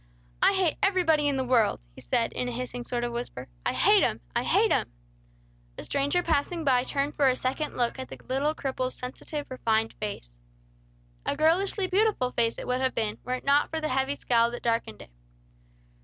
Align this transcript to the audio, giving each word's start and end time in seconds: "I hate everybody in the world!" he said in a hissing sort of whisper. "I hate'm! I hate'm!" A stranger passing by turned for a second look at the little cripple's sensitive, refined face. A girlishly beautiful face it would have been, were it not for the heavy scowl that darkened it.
"I 0.41 0.53
hate 0.53 0.77
everybody 0.81 1.27
in 1.27 1.37
the 1.37 1.43
world!" 1.43 1.79
he 1.93 2.01
said 2.01 2.33
in 2.33 2.49
a 2.49 2.51
hissing 2.51 2.83
sort 2.83 3.03
of 3.03 3.11
whisper. 3.11 3.47
"I 3.63 3.73
hate'm! 3.73 4.19
I 4.35 4.43
hate'm!" 4.43 4.91
A 5.77 5.83
stranger 5.83 6.23
passing 6.23 6.63
by 6.63 6.83
turned 6.83 7.13
for 7.13 7.29
a 7.29 7.35
second 7.35 7.77
look 7.77 7.99
at 7.99 8.09
the 8.09 8.17
little 8.27 8.55
cripple's 8.55 8.95
sensitive, 8.97 9.45
refined 9.51 9.93
face. 9.99 10.31
A 11.23 11.37
girlishly 11.37 11.85
beautiful 11.85 12.31
face 12.31 12.57
it 12.57 12.65
would 12.65 12.81
have 12.81 12.95
been, 12.95 13.19
were 13.23 13.35
it 13.35 13.45
not 13.45 13.69
for 13.69 13.79
the 13.79 13.89
heavy 13.89 14.15
scowl 14.15 14.49
that 14.49 14.63
darkened 14.63 15.03
it. 15.03 15.11